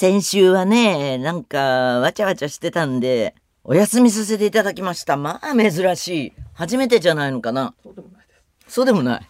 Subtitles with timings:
[0.00, 1.58] 先週はね、なんか、
[2.00, 5.18] わちゃわちゃしてたんで、お休みさせていただきました。
[5.18, 6.32] まあ、珍しい。
[6.54, 7.74] 初めてじゃないのかな。
[8.66, 9.26] そうでもない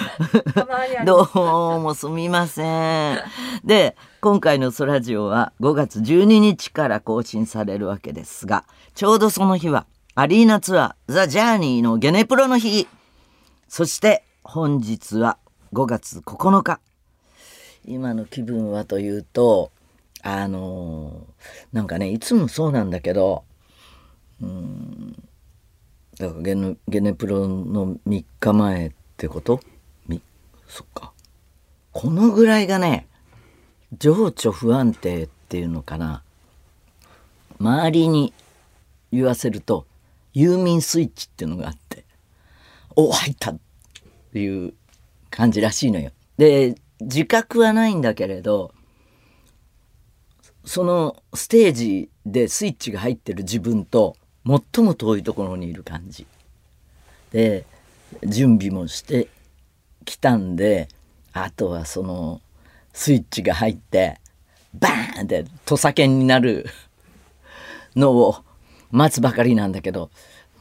[1.04, 3.18] どうもすみません。
[3.64, 8.64] で、今回のソラジオは5月12日から更新されるわけですが、
[8.94, 9.84] ちょうどその日は
[10.14, 12.88] アリーナツアーザ・ジャーニーのゲネプロの日。
[13.68, 15.36] そして本日は
[15.74, 16.80] 5月9日。
[17.84, 19.70] 今の気分はというと、
[20.22, 23.44] あのーなんかね、いつもそうなんだけど、
[24.40, 25.12] うん
[26.18, 29.60] だからゲネゲネプロの3日前ってこと？
[30.08, 30.20] み
[30.66, 31.12] そっか。
[31.92, 33.06] このぐらいがね
[33.98, 36.22] 情緒不安定っていうのかな。
[37.60, 38.32] 周りに
[39.12, 39.86] 言わせると
[40.34, 42.04] ユーミンスイッチっていうのがあって
[42.94, 43.58] お入ったっ
[44.32, 44.74] ていう
[45.30, 46.10] 感じらしいのよ。
[46.36, 48.72] で自覚はないんだけれど
[50.68, 54.16] そのステージでスイッチが入ってる自分と
[54.46, 56.26] 最も遠いところにいる感じ
[57.32, 57.64] で
[58.22, 59.28] 準備もして
[60.04, 60.88] きたんで
[61.32, 62.42] あとはその
[62.92, 64.20] スイッチが入って
[64.74, 66.66] バーンって土佐犬になる
[67.96, 68.36] のを
[68.90, 70.10] 待つばかりなんだけど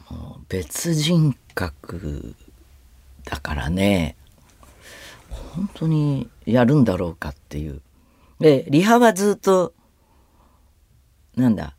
[0.09, 2.33] もう別人格
[3.25, 4.15] だからね
[5.29, 7.81] 本当にやるんだろうかっていう。
[8.39, 9.73] でリハはずっと
[11.37, 11.75] なんだ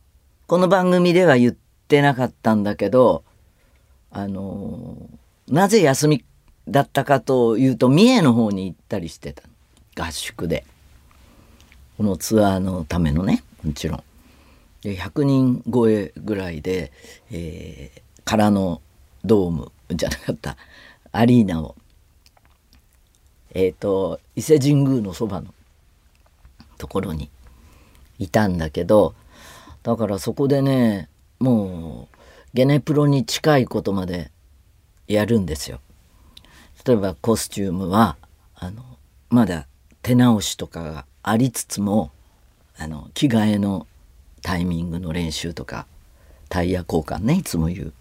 [0.46, 1.54] この番組では言っ
[1.88, 3.24] てなかったんだけど
[4.12, 4.96] あの
[5.48, 6.24] なぜ休み
[6.68, 9.42] だったかというと三重の方に行ったりしてた。
[9.96, 10.64] 合宿で。
[11.96, 14.02] このツアーのためのねもちろん。
[14.82, 16.92] で100人超えぐらいで、
[17.30, 18.82] えー空の
[19.24, 20.58] ドームじゃなかった
[21.12, 21.74] アリーナを。
[23.54, 25.54] えっ、と伊勢神宮のそばの
[26.76, 27.30] ところに
[28.18, 29.14] いたんだけど
[29.82, 32.16] だからそこでねもう
[32.54, 34.30] ゲネプロに近いことまで
[35.06, 35.80] やるんですよ。
[36.86, 38.16] 例えばコスチュームは
[38.54, 38.82] あの
[39.30, 39.66] まだ
[40.02, 42.10] 手直しとかがありつつも
[42.78, 43.86] あの着替えの
[44.42, 45.86] タイミングの練習とか
[46.48, 47.92] タイヤ交換ねいつも言う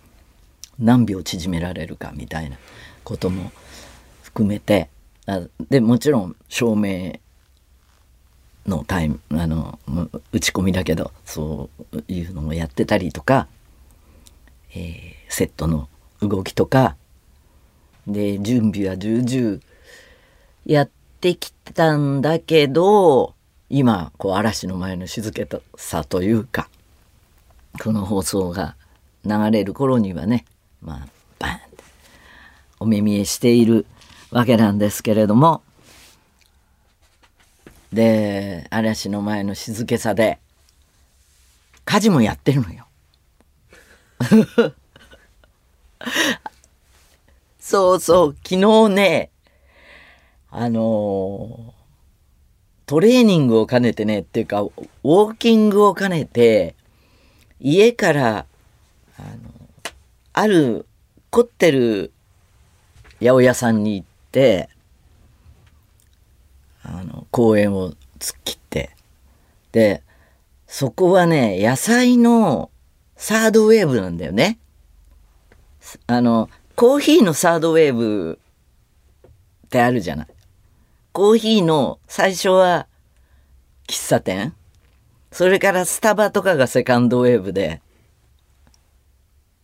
[0.80, 2.58] 何秒縮められるかみたいな
[3.04, 3.52] ことも
[4.22, 4.90] 含めて
[5.26, 7.20] あでもちろん照明
[8.68, 9.80] のタイムあの
[10.32, 13.48] 打ち込みだけどそういうのもやってたりとか、
[14.76, 15.88] えーセットの
[16.22, 16.96] 動きとか
[18.08, 19.60] で準備は重々
[20.66, 20.90] やっ
[21.22, 23.34] てきたんだけど
[23.70, 26.70] 今こう嵐の前の静けさというか
[27.84, 28.76] この放送が
[29.26, 30.46] 流れる頃にはね
[30.82, 31.08] まあ
[31.40, 31.84] バーンって
[32.80, 33.86] お目見えしている
[34.32, 35.62] わけなんですけれども
[37.94, 40.40] で嵐の前の静けさで
[41.86, 42.88] 家事もやってるのよ。
[47.60, 49.30] そうそう昨日ね
[50.50, 51.74] あの
[52.86, 56.76] トレーニングを兼ねてねっていうかウォーキングを兼ねて
[57.60, 58.46] 家から
[59.18, 59.28] あの
[60.34, 60.86] ある
[61.30, 62.14] 凝ってる
[63.20, 64.70] 八百屋さんに行って
[66.88, 68.92] あの公園を突っ切って
[69.72, 70.04] で
[70.68, 72.72] そこはね野菜の
[73.16, 74.60] サードウェーブなんだよね。
[76.06, 78.40] あのコーヒーのサードウェーブ
[79.66, 80.28] ってあるじゃない。
[81.14, 82.88] コーヒーの最初は
[83.88, 84.54] 喫茶店
[85.32, 87.82] それからスタバとかがセカンドウェーブで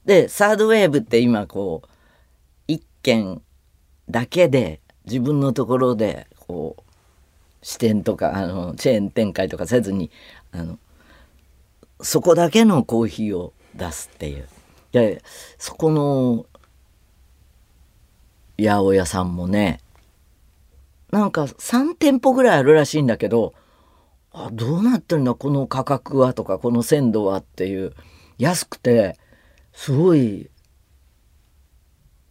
[0.06, 1.90] でサードウェーブって今こう
[2.68, 3.42] 一軒
[4.10, 6.93] だけで自分のところでこう
[7.64, 10.12] 支店とかあのチェーン展開とかせずに
[10.52, 10.78] あの
[12.02, 14.48] そこだけのコーヒーを出すっていう。
[14.92, 15.24] で
[15.58, 16.46] そこの
[18.60, 19.80] 八百屋さんもね
[21.10, 23.56] なんか3店舗ぐらいあるらしいんだけど
[24.32, 27.94] あどうなってるんだこの価格はとかこの鮮度はっていう。
[28.38, 29.18] 安くて
[29.74, 30.50] すごい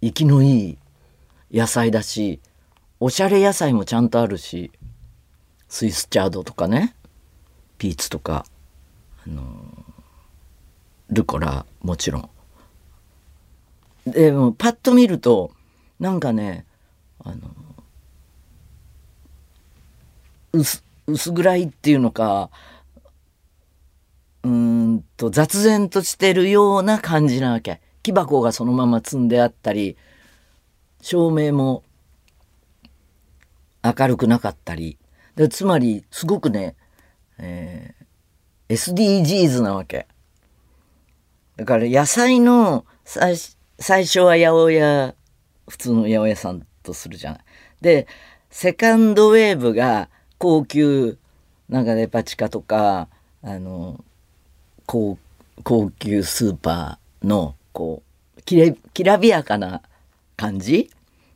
[0.03, 0.79] 生きのいい
[1.53, 2.41] 野菜だし
[3.01, 4.71] おしゃれ野菜もちゃんとあるし。
[5.73, 6.95] スイスチャードとかね
[7.79, 8.45] ピーツとか、
[9.27, 9.43] あの
[11.09, 12.31] ルコラもちろん。
[14.07, 15.51] でもパッと見ると
[15.99, 16.67] なんかね
[17.25, 17.39] あの
[20.53, 22.51] 薄薄暗いっていうのか
[24.43, 29.97] うんと雑然としてるような感じなわけ木箱がそのまま積んであったり
[31.01, 31.83] 照明も
[33.83, 34.99] 明るくなかったり
[35.37, 36.77] でつまりすごくね
[37.39, 38.03] えー
[38.73, 40.07] SDGs なわけ。
[41.57, 43.37] だから野菜の最
[43.79, 45.15] 最初は八百屋
[45.69, 47.41] 普通の八百屋さんとするじゃない。
[47.83, 48.07] で
[48.51, 50.09] セカンドウェーブが
[50.39, 51.19] 高級
[51.69, 53.09] なんかデパ地下とか
[53.43, 54.03] あの
[54.87, 55.19] 高
[55.63, 58.03] 高級スーパーのこ
[58.39, 59.83] うきれきらびやかな
[60.37, 60.91] 感じ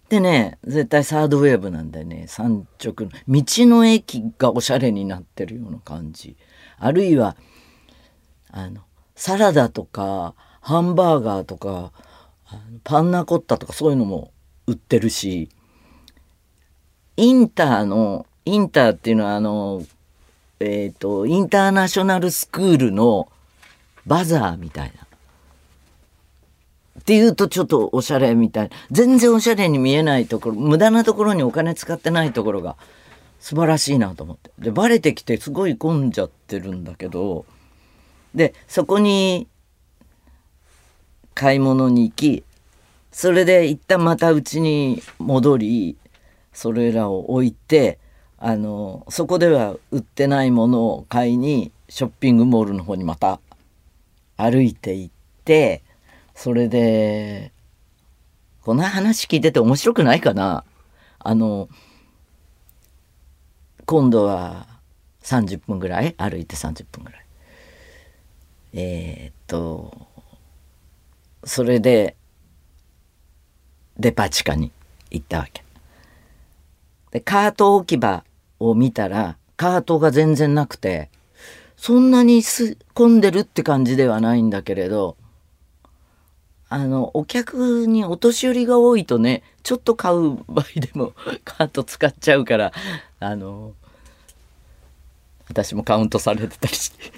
[0.09, 6.37] でね絶対サードウェーブなんだよね三直の道の駅がおしゃれになってるような感じ
[6.79, 7.37] あるいは
[8.51, 8.83] あの
[9.17, 11.93] サラダとかハンバーガーとか
[12.85, 14.33] パンナコッタとかそういうのも
[14.67, 15.49] 売ってるし
[17.17, 19.83] インターのインターっていうのはあの
[20.61, 23.29] えっ、とインターナショナルスクールの
[24.07, 25.06] バザーみたいな。
[26.99, 28.71] っていうとちょっとおしゃれみたい。
[28.91, 30.57] 全然おしゃれに見えないところ。
[30.57, 32.77] 無駄なところにお金使ってないところが。
[33.39, 34.51] 素晴らしいなと思って。
[34.59, 37.45] でバレてきてすごい混んじゃってるんだけど。
[38.35, 39.49] でそこに
[41.35, 42.45] 買い物に行き
[43.11, 45.97] それで一旦また家に戻り
[46.53, 47.99] それらを置いて
[48.39, 53.41] あのそこでは売ってないものを買いにショッピングモールの方にまた
[54.37, 55.15] 歩いて行っ
[55.45, 55.83] て
[56.37, 57.51] それで
[58.63, 60.65] この話聞いてて面白くないかな？
[61.19, 61.69] あの
[63.87, 64.67] 今度は
[65.23, 66.15] 30分ぐらい？
[66.19, 67.27] 歩いて30分ぐらい。
[68.75, 70.07] えーっと
[71.43, 72.17] それで
[73.99, 74.71] デパ地下に
[75.11, 75.65] 行ったわけ。
[77.13, 78.25] でカート置き場
[78.59, 81.09] を見たらカートが全然なくて
[81.77, 85.17] そんなにす混んでるって感じではないんだけれど
[86.69, 91.13] あのお客にお年寄りが多いとねちょっと買う場合でも
[91.45, 92.73] カート使っちゃうから
[93.21, 93.75] あの
[95.49, 97.13] 私もカウントされてたりして。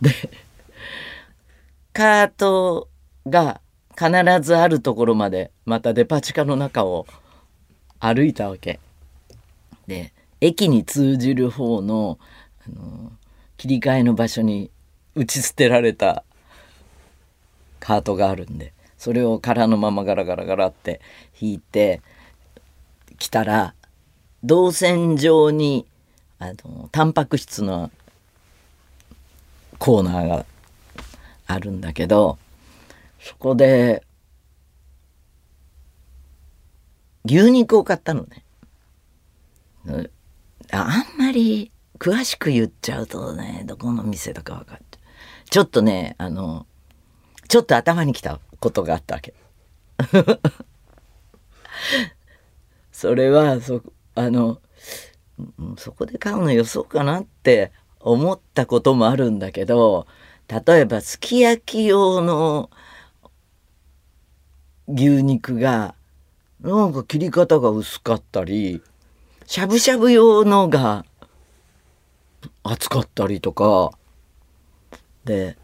[0.00, 0.10] で
[1.92, 2.88] カート
[3.26, 3.60] が
[3.96, 4.10] 必
[4.42, 7.06] ずあるところまでまたデパ地下の中を
[8.00, 8.80] 歩いたわけ。
[9.86, 12.18] で駅に通じる方の
[12.66, 13.12] あの
[13.56, 14.70] 切り替えの場所に
[15.14, 16.24] 打ち捨てられた
[17.84, 21.02] カートがあるんでそれを空のままガラガラガラって
[21.38, 22.00] 引いて
[23.18, 23.74] きたら
[24.42, 25.86] 動線上に
[26.38, 27.90] あのタンパク質の
[29.78, 30.46] コーナーが
[31.46, 32.38] あるんだけど
[33.20, 34.02] そこで
[37.26, 38.44] 牛肉を買ったのね。
[40.70, 44.98] あんまり詳しく言っちゃうとねどこの店だか分かって
[45.50, 46.66] ちょっとねあの
[47.54, 49.32] ちょっと頭にきたことがあったわけ。
[52.90, 53.80] それはそ
[54.16, 54.58] あの
[55.78, 57.70] そこで買うの予想かなって
[58.00, 60.08] 思ったこともあるんだけど
[60.48, 62.70] 例えばすき焼き用の
[64.88, 65.94] 牛肉が
[66.60, 68.82] なんか切り方が薄かったり
[69.46, 71.04] しゃぶしゃぶ用のが
[72.64, 73.92] 厚かったりとか
[75.24, 75.56] で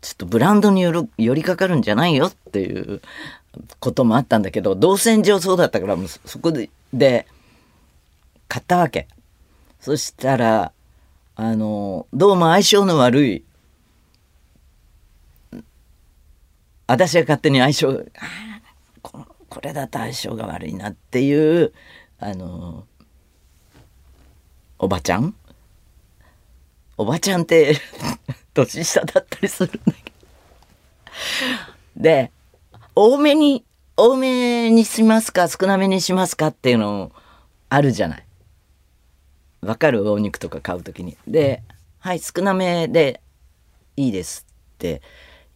[0.00, 3.00] ちょっとブランドによる寄りかかるんじゃないよっていう
[3.80, 7.26] こともあったんだけど動線上そうだったからもうそこでで
[8.48, 9.06] 買ったわけ。
[9.80, 10.72] そしたら
[11.36, 13.44] あのどうも相性の悪い
[16.86, 17.88] 私が勝手に相性
[18.18, 18.60] あ
[19.00, 21.72] ここれだと相性が悪いなっていう
[22.18, 22.84] あの
[24.78, 25.34] おばちゃん？
[26.96, 27.76] おばちゃんって
[28.54, 30.12] 年下だったりするんだけ
[31.96, 32.02] ど。
[32.02, 32.30] で
[32.94, 33.64] 多めに
[33.96, 37.12] 多めにしますか少なめにしますかっていうの
[37.68, 38.26] あるじゃない。
[39.60, 40.10] わかる？
[40.10, 41.16] お肉とか買う時に。
[41.26, 41.62] で
[42.00, 43.20] 「はい少なめで
[43.96, 45.02] いいです」って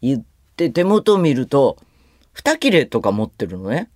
[0.03, 0.23] 言っ
[0.57, 1.79] て手元を見ると
[2.35, 3.91] 2切れとか持ってるのね。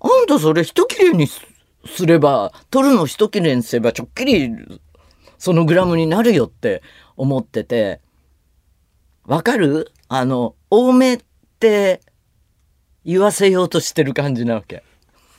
[0.00, 1.40] あんたそれ1切れにす
[1.86, 4.50] すれば取るの1切れにすればちょっきり
[5.38, 6.82] そのグラムになるよって
[7.16, 8.00] 思ってて
[9.24, 9.92] わかる？
[10.08, 11.20] あの多めっ
[11.60, 12.00] て
[13.04, 14.82] 言わせようとしてる感じなわけ。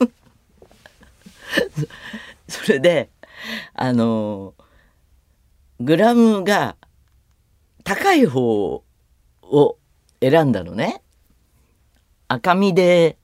[2.48, 3.10] それで
[3.74, 4.54] あの
[5.80, 6.76] グラムが
[7.84, 8.82] 高い方
[9.42, 9.78] を
[10.20, 11.02] 選んだのね。
[12.28, 13.18] 赤身で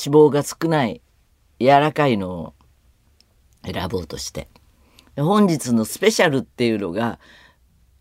[0.00, 1.02] 脂肪が少ない
[1.58, 2.54] 柔らかいのを
[3.64, 4.48] 選ぼうとして
[5.22, 7.18] 本日のスペシャルっていうのが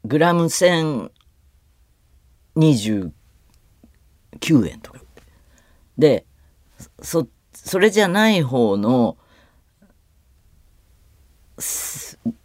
[0.06, 3.12] グラム1029
[4.70, 5.00] 円とか
[5.98, 6.26] で
[7.02, 9.18] そそれじゃない方の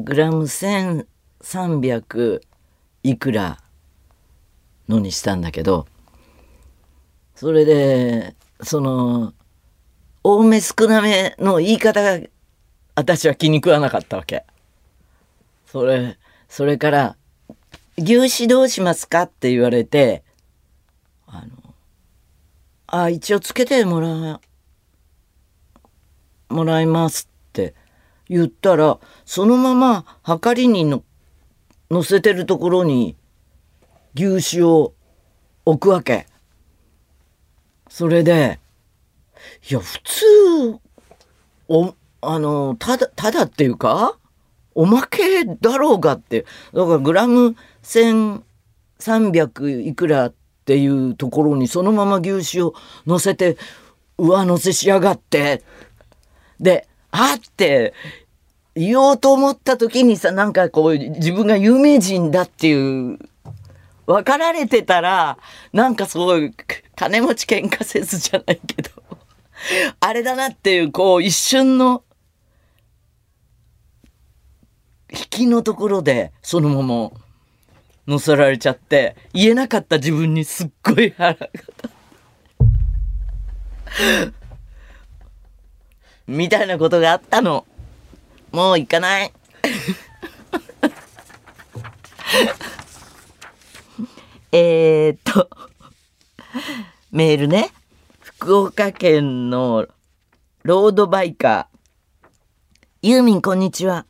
[0.01, 2.41] グラム1300
[3.05, 3.59] いくら
[4.89, 5.87] のにしたんだけど
[7.37, 9.33] それでその
[10.23, 12.27] 多め少なめの言い方が
[12.97, 14.45] 私は気に食わなかったわけ。
[15.75, 16.17] それ
[16.49, 17.17] それから
[17.99, 20.23] 「牛脂どうしますか?」って言われて
[21.27, 21.75] あの
[22.87, 24.41] あ一応つけてもら
[26.49, 27.75] もらいますって
[28.29, 31.03] 言ったらそのままはかりにの
[31.91, 33.17] 乗せてるところに
[34.15, 34.95] 牛脂を
[35.65, 36.29] 置くわけ。
[37.89, 38.61] それで
[39.69, 40.81] いや普通
[41.67, 44.21] おあのただただっていうか
[44.75, 46.47] おまけだろうがって。
[46.73, 52.75] だからグラム1300いくらっていうところにそのまま牛脂を
[53.07, 53.57] 乗せて
[54.19, 55.63] 上乗せしやがって。
[56.61, 57.95] であって
[58.75, 63.19] 言おうと思った時にさなんかこう自分が有名人だっていう
[64.07, 65.39] 分かられてたら
[65.73, 66.53] なんかすごい
[66.97, 68.91] 金持ち喧嘩せずじゃないけど。
[70.01, 72.04] あれだなっていうこう一瞬の
[75.15, 77.11] 引きのところでそのまま
[78.07, 81.95] 乗せられちゃって言えなかった自分にすっごい腹が立った
[86.27, 87.67] みたいなことがあったの。
[88.51, 89.33] もう行かない。
[94.53, 95.49] えっと
[97.11, 97.73] メールね。
[98.21, 99.89] 福岡県の
[100.63, 103.09] ロードバイカー。
[103.09, 104.07] ユーミンこんにちは。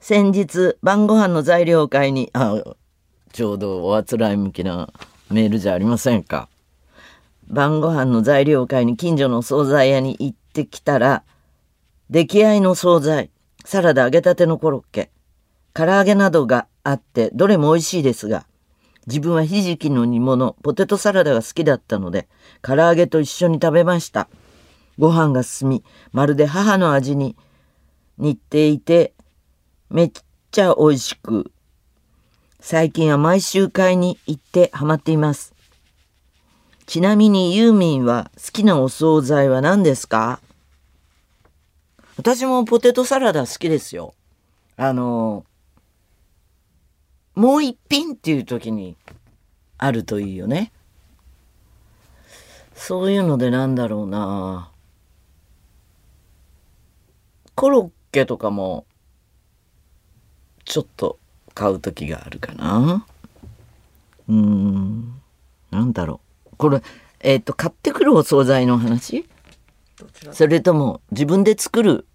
[0.00, 2.64] 先日晩ご飯の材料会にあ
[3.32, 4.90] ちょうどおあつらい向きな
[5.30, 6.48] メールじゃありませんか。
[7.48, 11.22] 晩ご飯の材料会に近所の惣菜屋に行ってきたら
[12.08, 13.30] 出来合いの惣菜
[13.64, 15.10] サラダ揚げたてのコロッケ
[15.74, 18.46] 唐揚げなどがあってどれも美味しいですが
[19.06, 22.26] 自分はひじきの煮物ポテトサラダが好きだったので
[22.62, 24.28] 唐揚げと一緒に食べました。
[24.98, 27.36] ご飯が進みまるで母の味に
[28.16, 29.12] 似ていて
[29.90, 30.12] めっ
[30.52, 31.50] ちゃ美味しく。
[32.60, 35.52] 最近は毎週買いに行ってハマっています。
[36.86, 40.40] ちなみにユーミンは好きなお惣菜は何ですか？
[42.16, 44.14] 私もポテトサラダ好きですよ。
[44.76, 45.44] あの
[47.34, 48.96] もう一品っていう時に
[49.76, 50.70] あるといいよね。
[52.74, 54.70] そういうのでなんだろうな。
[57.56, 58.86] コロッケとかも
[60.70, 61.18] ちょっと
[61.52, 63.04] 買う時があるかな。
[64.28, 65.20] うーん。
[65.72, 66.20] なんだろ
[66.52, 66.56] う。
[66.56, 66.80] これ
[67.18, 69.28] えっ、と買ってくるお惣菜の話？
[70.30, 72.06] それとも自分で作る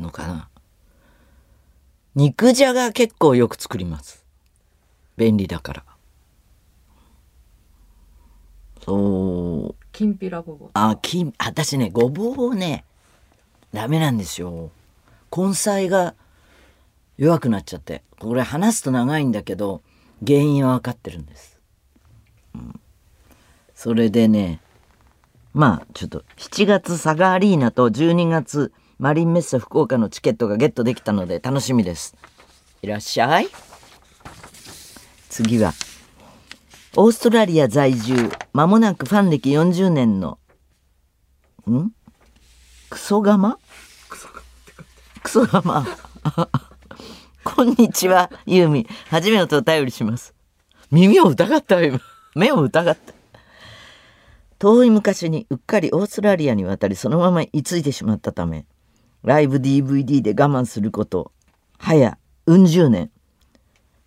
[0.00, 0.48] のかな？
[2.16, 4.24] 肉じゃが結構よく作ります。
[5.16, 5.84] 便利だから。
[8.84, 9.86] そう。
[9.92, 10.70] きんぴらごぼう。
[10.74, 12.84] あき私ねごぼうね
[13.72, 14.72] ダメなんですよ。
[15.34, 16.16] 根菜が
[17.18, 18.02] 弱くなっちゃって。
[18.18, 19.82] これ話すと長いんだけど
[20.26, 21.60] 原因は分かってるんです、
[22.54, 22.80] うん。
[23.74, 24.60] それでね
[25.52, 32.16] まあちょっと7月サガアリーナと12月マリンメッセ福岡のチケットがゲットできたので楽しみです。
[32.80, 33.48] いらっしゃい。
[35.28, 35.74] 次は
[36.96, 40.38] オーストラリア在住まもなくファン歴40年の
[41.68, 41.90] ん？
[42.88, 43.58] クソガマ？
[45.22, 45.86] クソガマ
[47.46, 48.86] こんにちはユーミン。
[49.08, 50.34] 初めてお便りします。
[50.90, 52.00] 耳を疑ったわ今。
[52.34, 53.14] 目を疑った。
[54.58, 58.66] 遠い昔にうっかりオーストラリアに渡りそのまま居ついてしまったため
[59.22, 61.30] ライブ DVD で我慢すること
[61.78, 63.12] 早うん十年。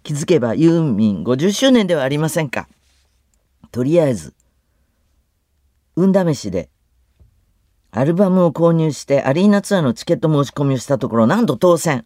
[0.03, 2.67] 気づけばユーミン50周年ではありませんか。
[3.71, 4.33] とりあえず
[5.95, 6.69] 運試しで
[7.91, 12.05] アルバムを購入してアリーナツアーのチケット申し込みをしたところなんと当選。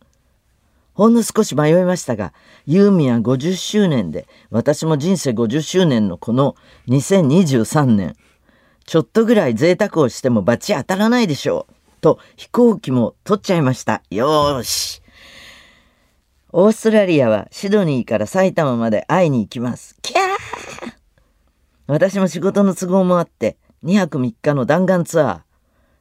[0.94, 2.34] ほんの少し迷いましたが
[2.66, 6.56] ユーミンは50周年で私も人生50周年のこの
[6.88, 8.16] 2023年
[8.86, 14.04] ちょっとぐらい贅沢をしてもバチ当たらないでしょうと飛行機も取っちゃいました。
[14.12, 15.02] よーし。
[16.52, 19.98] オーストラリアはシドニーから埼玉まで会いに行きます。
[20.02, 20.20] キャー。
[21.88, 25.42] 私も仕事の都合もあって2泊3日の弾丸ツアー。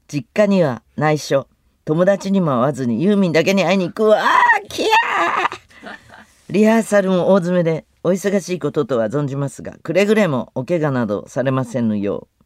[0.08, 1.46] 実家には内緒。
[1.84, 4.22] 友達にも会わずにユーミンだけに会いに行くわ。
[4.64, 4.88] ーキャー。
[6.48, 12.42] リハーサルも大詰めでお忙しいこととは存じますがくれぐれもお怪我などされませんのよう。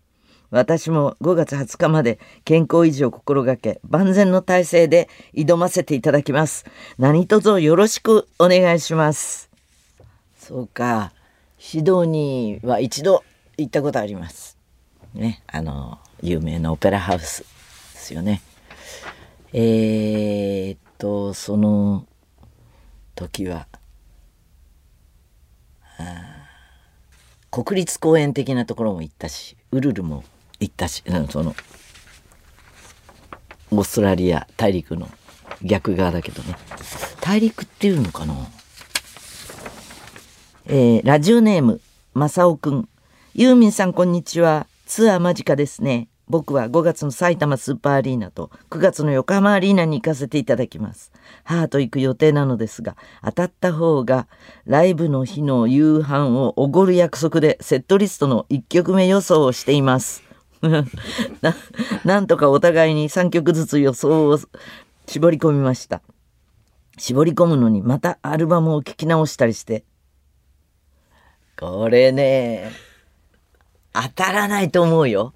[0.51, 6.65] 私も5月20日まで健康維持を心がけ万全の体制で挑ませていただきます。
[6.99, 9.51] 何卒よろしくお願いします。
[10.39, 11.13] そうか。
[11.59, 13.23] シドニーは一度
[13.59, 14.57] 行ったことあります。
[15.15, 15.43] ね。
[15.47, 17.47] あの有名なオペラハウスで
[17.99, 18.41] すよね。
[19.53, 22.07] えー、っとその
[23.15, 23.67] 時は
[27.51, 30.25] 国立公園的なところも行ったしウルルも
[30.61, 31.55] 行ったし、うん、その
[33.71, 35.09] オーストラリア大陸の
[35.63, 36.55] 逆側だけどね。
[37.21, 38.35] 大陸っていうのかな？
[40.67, 41.81] えー、ラジオネーム
[42.15, 42.89] 正雄くん。
[43.35, 44.67] ユーミンさんこんにちは。
[44.85, 46.09] ツアー間近ですね。
[46.29, 51.13] 僕は5月の埼玉スーパーアリーナと9月の横浜アリーナに行かせていただきます。
[51.45, 54.27] 母と行く予定なのですが、当たった方が
[54.65, 60.25] ライブの日の夕飯をおごる約束でセットリストの1曲目予想をしています。
[60.63, 61.55] な
[62.05, 64.39] なんとかお互いに3曲ずつ予想を
[65.07, 66.03] 絞り込みました。
[66.99, 69.85] 絞り込むのにまたアルバムを聴き直したりして。
[71.57, 72.73] これね、
[73.93, 75.33] 当たらないと思うよ。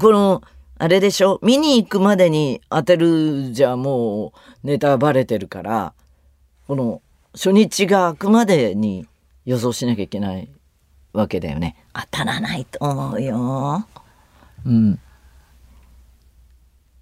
[0.00, 0.42] この、
[0.78, 1.38] あれでしょ？
[1.42, 4.32] 見に行くまでに当てるじゃも
[4.64, 5.94] うネタバレてるから、
[6.66, 7.02] この
[7.34, 9.06] 初日が開くまでに
[9.44, 10.48] 予想しなきゃいけない
[11.12, 11.76] わけだよね。
[11.92, 13.86] 当たらないと思うよ。
[14.64, 14.98] うん。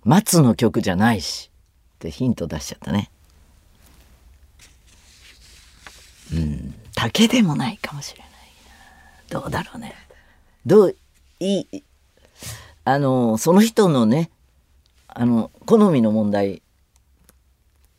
[0.05, 1.51] 松の曲じゃないし。
[1.97, 3.11] ってヒント出しちゃったね。
[6.33, 6.75] うん。
[6.95, 8.31] 竹でもないかもしれない
[9.29, 9.95] どうだろうね。
[10.65, 10.97] どう、
[11.41, 11.85] いい、
[12.85, 14.31] あのその人のね
[15.09, 16.63] あの好みの問題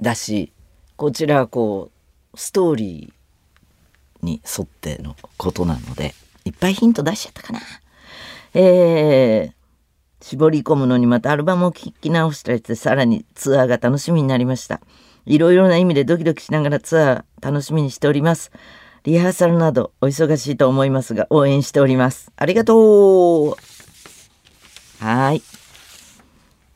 [0.01, 0.51] だし
[0.95, 1.91] こちらはこ
[2.33, 6.13] うストーリーに沿ってのことなので
[6.45, 7.59] いっぱいヒント出しちゃったかな。
[8.53, 9.53] えー、
[10.25, 14.81] 絞り込むのにまたアルバムを聴き直したりしてさらにツアーが楽しみになりました。
[15.25, 18.51] いろいろな意味でドキドキしながらツアー楽しみにしております。
[19.03, 22.31] リハーサルなどお忙しいと思いますが応援しております。
[22.35, 23.55] ありがとう
[25.01, 25.41] はい。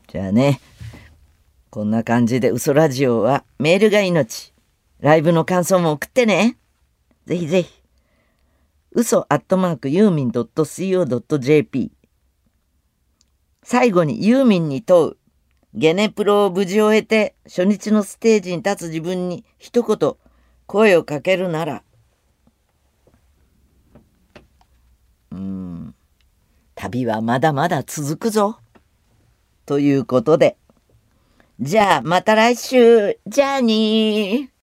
[0.08, 0.60] じゃあね、
[1.70, 4.52] こんな感じで嘘ラジオはメールが命。
[4.98, 6.58] ライブの感想も送ってね。
[7.26, 7.82] ぜひぜひ。
[8.90, 11.92] 嘘アットマークユーミン .co.jp
[13.62, 15.16] 最後にユーミンに問う。
[15.74, 20.14] ゲネプロを無事終えて初日のステージに立つ自分に一言
[20.66, 21.84] 声をかけるなら。
[25.30, 25.94] うん。
[26.76, 28.58] 旅はまだまだ続くぞ。
[29.64, 30.58] ということで。
[31.58, 33.18] じゃあまた来週。
[33.26, 34.48] じゃあにー。